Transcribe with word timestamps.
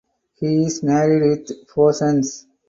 He 0.39 0.63
is 0.65 0.81
married 0.81 1.21
with 1.21 1.67
four 1.69 1.93
sons. 1.93 2.47